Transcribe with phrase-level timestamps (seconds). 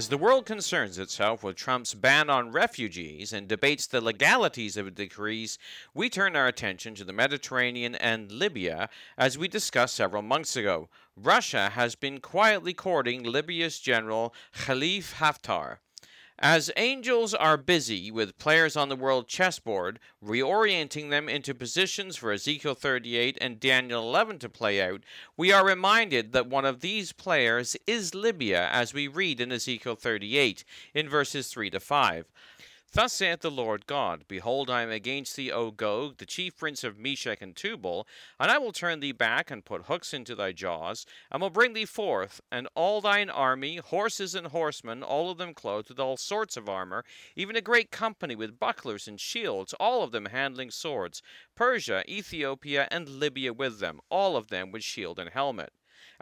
[0.00, 4.86] As the world concerns itself with Trump's ban on refugees and debates the legalities of
[4.86, 5.58] the decrees,
[5.92, 10.88] we turn our attention to the Mediterranean and Libya, as we discussed several months ago.
[11.14, 15.80] Russia has been quietly courting Libya's general Khalifa Haftar.
[16.42, 22.32] As angels are busy with players on the world chessboard, reorienting them into positions for
[22.32, 25.02] Ezekiel 38 and Daniel 11 to play out,
[25.36, 29.96] we are reminded that one of these players is Libya, as we read in Ezekiel
[29.96, 32.24] 38 in verses 3 to 5.
[32.92, 36.82] Thus saith the Lord God Behold, I am against thee, O Gog, the chief prince
[36.82, 38.04] of Meshech and Tubal,
[38.40, 41.72] and I will turn thee back and put hooks into thy jaws, and will bring
[41.72, 46.16] thee forth, and all thine army, horses and horsemen, all of them clothed with all
[46.16, 47.04] sorts of armor,
[47.36, 51.22] even a great company with bucklers and shields, all of them handling swords,
[51.54, 55.72] Persia, Ethiopia, and Libya with them, all of them with shield and helmet.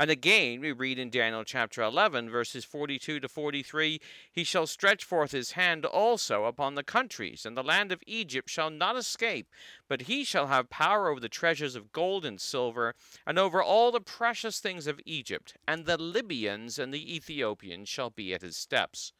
[0.00, 5.02] And again, we read in Daniel chapter 11, verses 42 to 43 He shall stretch
[5.02, 9.48] forth his hand also upon the countries, and the land of Egypt shall not escape,
[9.88, 12.94] but he shall have power over the treasures of gold and silver,
[13.26, 18.10] and over all the precious things of Egypt, and the Libyans and the Ethiopians shall
[18.10, 19.12] be at his steps.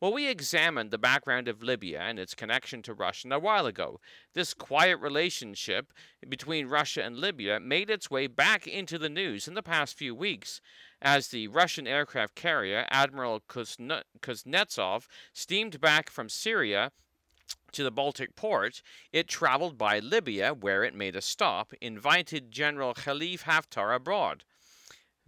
[0.00, 3.98] Well, we examined the background of Libya and its connection to Russia a while ago.
[4.32, 5.92] This quiet relationship
[6.28, 10.14] between Russia and Libya made its way back into the news in the past few
[10.14, 10.60] weeks
[11.02, 16.92] as the Russian aircraft carrier Admiral Kuznetsov steamed back from Syria
[17.72, 18.82] to the Baltic port,
[19.12, 24.44] it traveled by Libya, where it made a stop, invited General Khalifa Haftar abroad.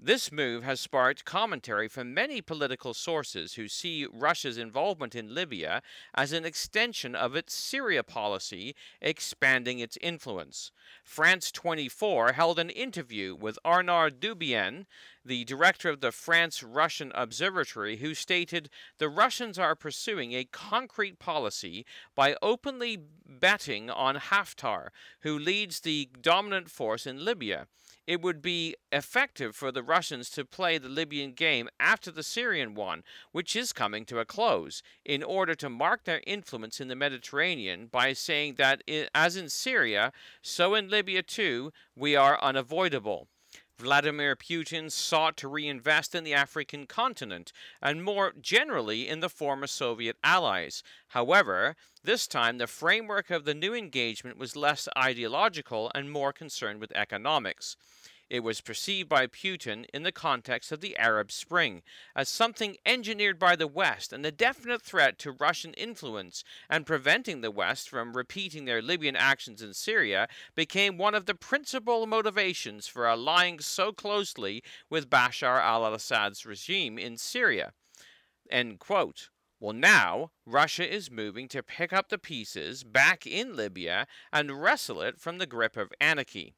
[0.02, 5.82] This move has sparked commentary from many political sources who see Russia's involvement in Libya
[6.14, 10.72] as an extension of its Syria policy, expanding its influence.
[11.04, 14.86] France 24 held an interview with Arnaud Dubien,
[15.22, 21.19] the director of the Franco Russian Observatory, who stated the Russians are pursuing a concrete
[21.19, 22.96] policy by openly
[23.28, 24.88] betting on Haftar,
[25.20, 27.66] who leads the dominant force in Libya
[28.06, 32.75] it would be effective for the Russians to play the Libyan game after the Syrian
[32.75, 33.03] one,
[33.33, 37.87] which is coming to a close, in order to mark their influence in the Mediterranean
[37.87, 38.83] by saying that,
[39.15, 40.12] as in Syria,
[40.43, 43.28] so in Libya too, we are unavoidable.
[43.80, 49.66] Vladimir Putin sought to reinvest in the African continent and more generally in the former
[49.66, 50.82] Soviet allies.
[51.08, 56.80] However, this time the framework of the new engagement was less ideological and more concerned
[56.80, 57.76] with economics.
[58.30, 61.82] It was perceived by Putin in the context of the Arab Spring
[62.14, 67.40] as something engineered by the West and a definite threat to Russian influence, and preventing
[67.40, 72.86] the West from repeating their Libyan actions in Syria became one of the principal motivations
[72.86, 77.72] for allying so closely with Bashar al Assad's regime in Syria.
[79.58, 85.02] Well, now Russia is moving to pick up the pieces back in Libya and wrestle
[85.02, 86.54] it from the grip of anarchy.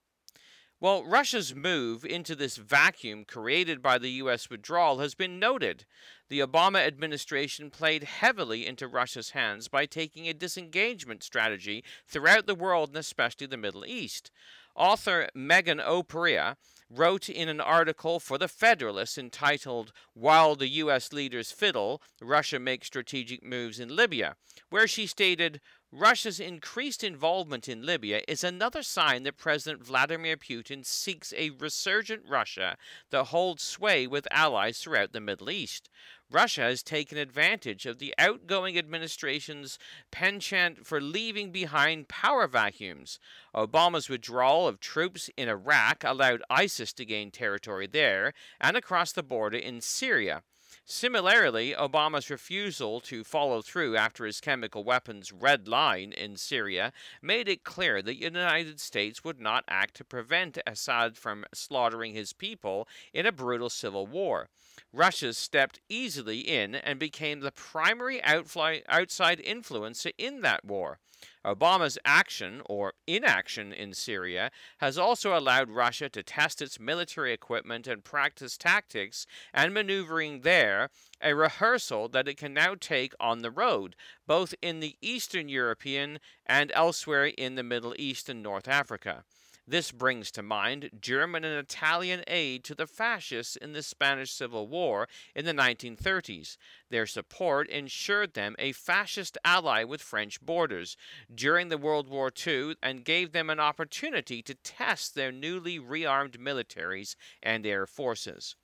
[0.83, 4.51] Well, Russia's move into this vacuum created by the U.S.
[4.51, 5.85] withdrawal has been noted.
[6.29, 12.57] The Obama administration played heavily into Russia's hands by taking a disengagement strategy throughout the
[12.57, 14.33] world and especially the Middle East.
[14.75, 16.57] Author Megan O'Perea
[16.91, 21.13] wrote in an article for The Federalist entitled While the U.S.
[21.13, 24.35] Leaders Fiddle, Russia Makes Strategic Moves in Libya,
[24.69, 25.61] where she stated
[25.95, 32.23] Russia's increased involvement in Libya is another sign that President Vladimir Putin seeks a resurgent
[32.27, 32.79] Russia
[33.11, 35.91] that holds sway with allies throughout the Middle East.
[36.31, 39.79] Russia has taken advantage of the outgoing administration's
[40.11, 43.21] penchant for leaving behind power vacuums.
[43.55, 49.23] Obama's withdrawal of troops in Iraq allowed ISIS to gain territory there and across the
[49.23, 50.43] border in Syria.
[50.85, 57.49] Similarly, Obama's refusal to follow through after his chemical weapons red line in Syria made
[57.49, 62.33] it clear that the United States would not act to prevent Assad from slaughtering his
[62.33, 64.49] people in a brutal civil war.
[64.93, 70.99] Russia stepped easily in and became the primary outside influence in that war.
[71.45, 77.87] Obama's action or inaction in Syria has also allowed Russia to test its military equipment
[77.87, 80.91] and practice tactics and maneuvering there,
[81.21, 83.97] a rehearsal that it can now take on the road,
[84.27, 89.25] both in the Eastern European and elsewhere in the Middle East and North Africa.
[89.67, 94.67] This brings to mind German and Italian aid to the fascists in the Spanish Civil
[94.67, 96.57] War in the 1930s.
[96.91, 100.97] Their support ensured them a fascist ally with French borders
[101.33, 106.39] during the World War II and gave them an opportunity to test their newly rearmed
[106.39, 108.57] militaries and air forces.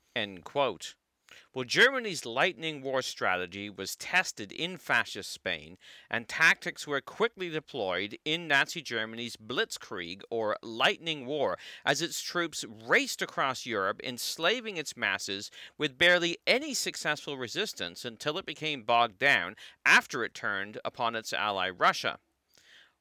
[1.53, 5.77] Well, Germany's lightning war strategy was tested in fascist Spain,
[6.11, 12.65] and tactics were quickly deployed in Nazi Germany's Blitzkrieg, or lightning war, as its troops
[12.87, 19.19] raced across Europe, enslaving its masses with barely any successful resistance until it became bogged
[19.19, 22.19] down after it turned upon its ally Russia.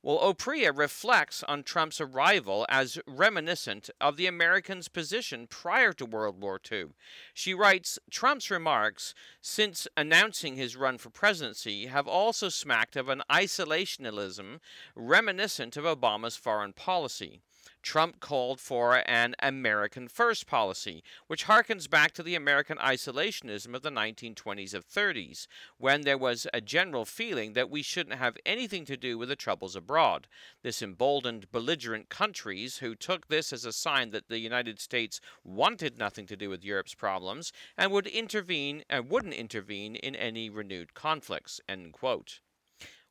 [0.03, 6.39] Well, Opria reflects on Trump's arrival as reminiscent of the Americans' position prior to World
[6.39, 6.89] War II.
[7.33, 13.23] She writes Trump's remarks since announcing his run for presidency have also smacked of an
[13.29, 14.59] isolationism
[14.95, 17.41] reminiscent of Obama's foreign policy.
[17.81, 23.81] Trump called for an American first policy, which harkens back to the American isolationism of
[23.81, 25.47] the 1920s and 30s,
[25.77, 29.35] when there was a general feeling that we shouldn't have anything to do with the
[29.35, 30.27] troubles abroad.
[30.63, 35.97] This emboldened belligerent countries who took this as a sign that the United States wanted
[35.97, 40.93] nothing to do with Europe's problems and would intervene and wouldn't intervene in any renewed
[40.93, 41.61] conflicts.
[41.69, 42.39] End quote.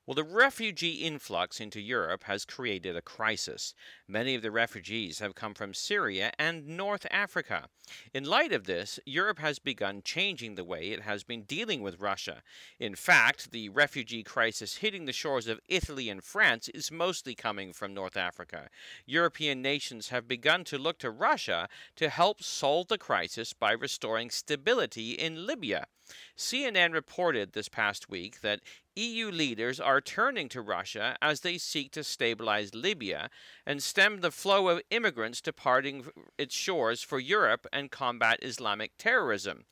[0.06, 3.75] Well, the refugee influx into Europe has created a crisis.
[4.06, 7.69] Many of the refugees have come from Syria and North Africa.
[8.14, 11.99] In light of this, Europe has begun changing the way it has been dealing with
[11.99, 12.43] Russia.
[12.79, 17.73] In fact, the refugee crisis hitting the shores of Italy and France is mostly coming
[17.73, 18.69] from North Africa.
[19.06, 24.31] European nations have begun to look to Russia to help solve the crisis by restoring
[24.31, 25.88] stability in Libya.
[26.37, 28.61] CNN reported this past week that
[28.94, 33.29] EU leaders are turning to Russia as they seek to stabilize Libya
[33.67, 36.06] and stem the flow of immigrants departing
[36.38, 39.64] its shores for Europe and combat Islamic terrorism.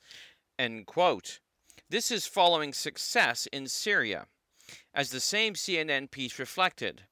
[0.58, 1.40] End quote.
[1.88, 4.26] This is following success in Syria.
[4.94, 7.02] As the same CNN piece reflected,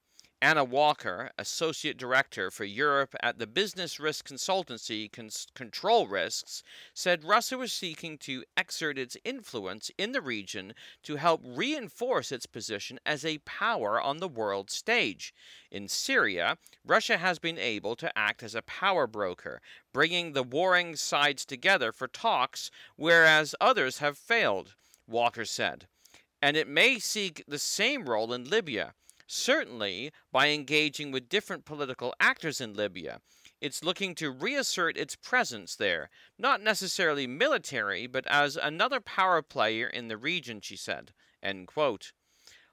[0.43, 5.09] Anna Walker, Associate Director for Europe at the business risk consultancy
[5.55, 10.75] Control Risks, said Russia was seeking to exert its influence in the region
[11.05, 15.33] to help reinforce its position as a power on the world stage.
[15.71, 19.61] In Syria, Russia has been able to act as a power broker,
[19.93, 24.75] bringing the warring sides together for talks, whereas others have failed,
[25.07, 25.87] Walker said.
[26.43, 28.95] And it may seek the same role in Libya
[29.27, 33.21] certainly by engaging with different political actors in Libya.
[33.61, 39.87] It's looking to reassert its presence there, not necessarily military, but as another power player
[39.87, 41.13] in the region, she said.
[41.43, 42.13] End quote.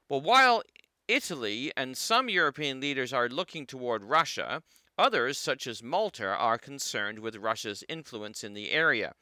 [0.09, 0.63] Well, while
[1.07, 4.63] Italy and some European leaders are looking toward Russia,
[4.97, 9.13] others, such as Malta, are concerned with Russia's influence in the area.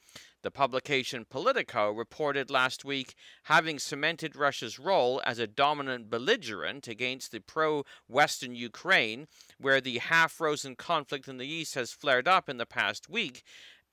[0.47, 7.33] The publication Politico reported last week having cemented Russia's role as a dominant belligerent against
[7.33, 9.27] the pro Western Ukraine,
[9.57, 13.43] where the half frozen conflict in the east has flared up in the past week,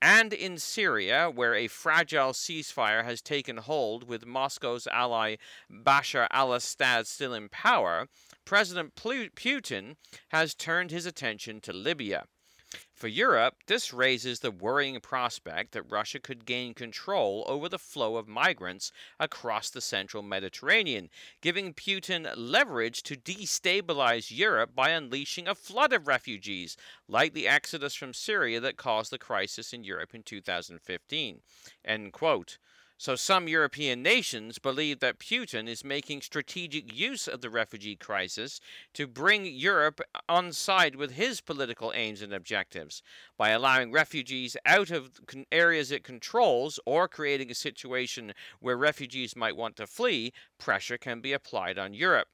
[0.01, 5.35] and in Syria, where a fragile ceasefire has taken hold with Moscow's ally
[5.69, 8.07] Bashar al Assad still in power,
[8.45, 9.97] President Putin
[10.29, 12.27] has turned his attention to Libya.
[12.95, 18.17] For Europe, this raises the worrying prospect that Russia could gain control over the flow
[18.17, 21.11] of migrants across the central Mediterranean,
[21.41, 26.77] giving Putin leverage to destabilize Europe by unleashing a flood of refugees,
[27.09, 31.41] like the exodus from Syria that caused the crisis in Europe in 2015.
[31.85, 32.59] End quote.
[32.97, 38.61] So some European nations believe that Putin is making strategic use of the refugee crisis
[38.93, 43.03] to bring Europe on side with his political aims and objectives
[43.37, 45.21] by allowing refugees out of
[45.51, 51.21] areas it controls or creating a situation where refugees might want to flee, pressure can
[51.21, 52.29] be applied on Europe.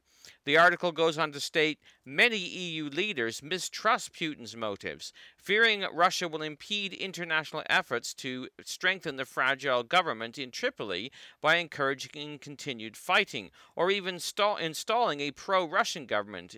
[0.44, 6.42] The article goes on to state many EU leaders mistrust Putin's motives, fearing Russia will
[6.42, 13.90] impede international efforts to strengthen the fragile government in Tripoli by encouraging continued fighting or
[13.90, 14.20] even
[14.60, 16.56] installing a pro Russian government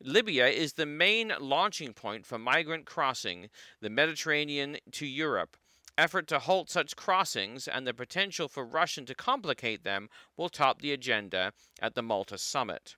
[0.00, 3.48] Libya is the main launching point for migrant crossing
[3.80, 5.56] the Mediterranean to Europe.
[5.96, 10.82] Effort to halt such crossings and the potential for Russian to complicate them will top
[10.82, 12.96] the agenda at the Malta summit.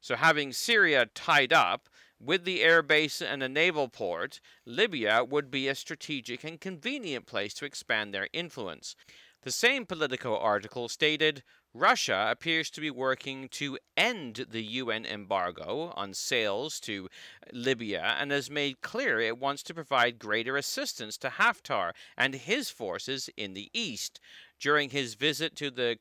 [0.00, 1.88] So, having Syria tied up
[2.20, 7.26] with the air base and a naval port, Libya would be a strategic and convenient
[7.26, 8.94] place to expand their influence.
[9.42, 11.42] The same Politico article stated
[11.74, 17.08] Russia appears to be working to end the UN embargo on sales to
[17.52, 22.70] Libya and has made clear it wants to provide greater assistance to Haftar and his
[22.70, 24.20] forces in the east.
[24.60, 25.98] During his visit to the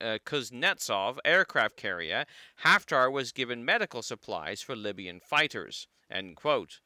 [0.00, 2.24] uh, Kuznetsov aircraft carrier,
[2.64, 5.86] Haftar was given medical supplies for Libyan fighters.
[6.10, 6.80] End quote.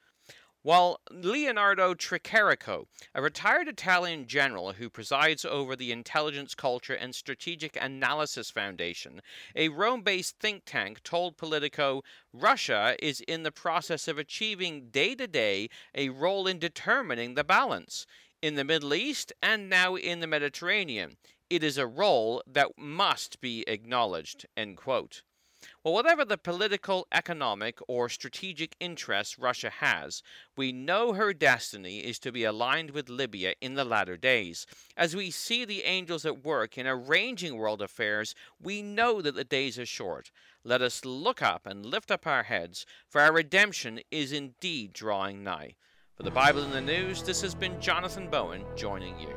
[0.65, 7.77] While Leonardo Tricarico, a retired Italian general who presides over the Intelligence, Culture, and Strategic
[7.81, 9.21] Analysis Foundation,
[9.55, 12.03] a Rome based think tank, told Politico
[12.33, 17.45] Russia is in the process of achieving day to day a role in determining the
[17.45, 18.07] balance
[18.41, 21.19] in the Middle East and now in the Mediterranean.
[21.51, 24.47] It is a role that must be acknowledged.
[24.57, 25.21] End quote.
[25.83, 30.23] Well, whatever the political, economic, or strategic interests Russia has,
[30.57, 34.67] we know her destiny is to be aligned with Libya in the latter days.
[34.97, 39.45] As we see the angels at work in arranging world affairs, we know that the
[39.45, 40.31] days are short.
[40.65, 45.45] Let us look up and lift up our heads, for our redemption is indeed drawing
[45.45, 45.75] nigh.
[46.17, 49.37] For the Bible in the News, this has been Jonathan Bowen joining you.